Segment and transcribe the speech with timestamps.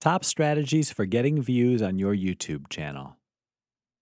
[0.00, 3.16] Top strategies for getting views on your YouTube channel.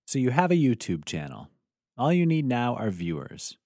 [0.07, 1.49] So, you have a YouTube channel.
[1.97, 3.57] All you need now are viewers.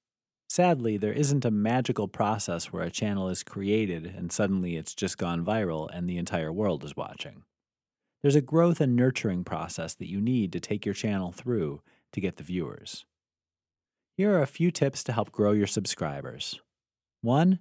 [0.48, 5.18] Sadly, there isn't a magical process where a channel is created and suddenly it's just
[5.18, 7.44] gone viral and the entire world is watching.
[8.22, 11.82] There's a growth and nurturing process that you need to take your channel through
[12.12, 13.04] to get the viewers.
[14.16, 16.60] Here are a few tips to help grow your subscribers.
[17.22, 17.58] 1.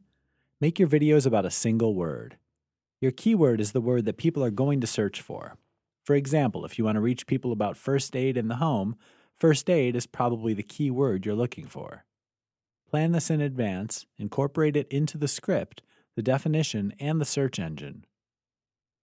[0.59, 2.37] Make your videos about a single word.
[2.99, 5.57] Your keyword is the word that people are going to search for.
[6.05, 8.95] For example, if you want to reach people about first aid in the home,
[9.39, 12.05] first aid is probably the key word you're looking for.
[12.89, 15.83] Plan this in advance, incorporate it into the script,
[16.15, 18.05] the definition, and the search engine.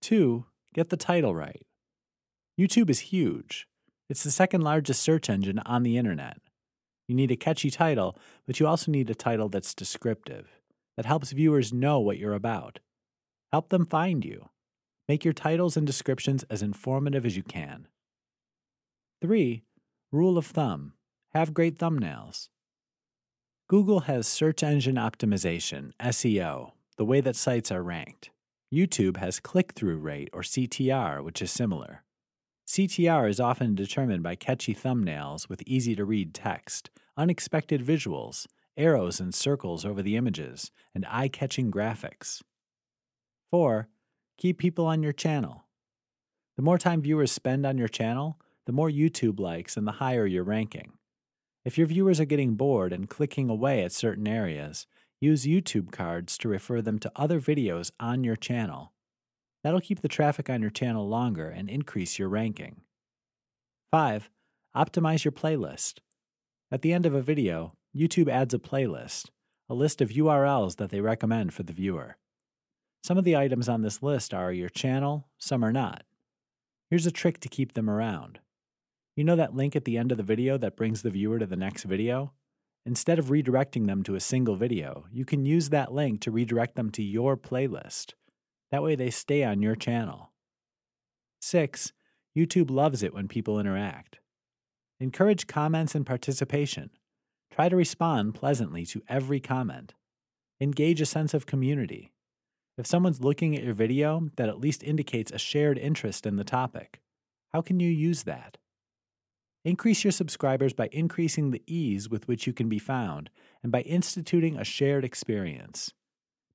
[0.02, 0.46] 2.
[0.74, 1.62] Get the title right.
[2.58, 3.68] YouTube is huge.
[4.08, 6.38] It's the second largest search engine on the internet.
[7.06, 10.48] You need a catchy title, but you also need a title that's descriptive,
[10.96, 12.80] that helps viewers know what you're about.
[13.54, 14.48] Help them find you.
[15.08, 17.86] Make your titles and descriptions as informative as you can.
[19.22, 19.62] 3.
[20.10, 20.94] Rule of thumb
[21.34, 22.48] have great thumbnails.
[23.69, 28.30] Google has search engine optimization, SEO, the way that sites are ranked.
[28.72, 32.02] YouTube has click through rate, or CTR, which is similar.
[32.66, 39.20] CTR is often determined by catchy thumbnails with easy to read text, unexpected visuals, arrows
[39.20, 42.42] and circles over the images, and eye catching graphics.
[43.55, 43.86] 4.
[44.36, 45.66] Keep people on your channel.
[46.56, 50.27] The more time viewers spend on your channel, the more YouTube likes and the higher
[50.27, 50.94] your ranking.
[51.64, 54.88] If your viewers are getting bored and clicking away at certain areas,
[55.20, 58.92] use YouTube cards to refer them to other videos on your channel.
[59.62, 62.80] That'll keep the traffic on your channel longer and increase your ranking.
[63.92, 64.30] 5.
[64.75, 66.00] Optimize your playlist.
[66.72, 69.27] At the end of a video, YouTube adds a playlist,
[69.69, 72.16] a list of URLs that they recommend for the viewer.
[73.05, 76.05] Some of the items on this list are your channel, some are not.
[76.88, 78.38] Here's a trick to keep them around.
[79.14, 81.44] You know that link at the end of the video that brings the viewer to
[81.44, 82.32] the next video?
[82.86, 86.76] Instead of redirecting them to a single video, you can use that link to redirect
[86.76, 88.15] them to your playlist.
[88.70, 90.32] That way they stay on your channel.
[91.42, 91.92] 6.
[92.34, 94.21] YouTube loves it when people interact.
[94.98, 96.88] Encourage comments and participation.
[97.53, 99.92] Try to respond pleasantly to every comment.
[100.59, 102.13] Engage a sense of community.
[102.76, 106.44] If someone's looking at your video, that at least indicates a shared interest in the
[106.44, 107.00] topic.
[107.52, 108.58] How can you use that?
[109.64, 113.30] Increase your subscribers by increasing the ease with which you can be found
[113.62, 115.92] and by instituting a shared experience.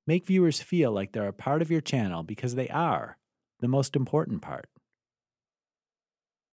[0.06, 3.16] Make viewers feel like they're a part of your channel because they are,
[3.60, 4.68] the most important part.